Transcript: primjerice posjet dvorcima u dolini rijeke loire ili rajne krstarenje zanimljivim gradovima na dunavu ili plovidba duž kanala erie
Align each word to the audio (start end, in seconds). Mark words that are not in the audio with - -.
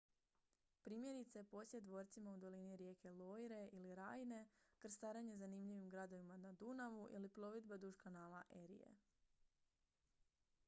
primjerice 0.83 1.41
posjet 1.49 1.83
dvorcima 1.83 2.31
u 2.31 2.37
dolini 2.43 2.77
rijeke 2.77 3.11
loire 3.11 3.67
ili 3.71 3.95
rajne 3.95 4.39
krstarenje 4.79 5.35
zanimljivim 5.37 5.89
gradovima 5.89 6.37
na 6.37 6.51
dunavu 6.63 7.07
ili 7.11 7.29
plovidba 7.29 7.77
duž 7.77 7.95
kanala 8.05 8.41
erie 8.63 8.89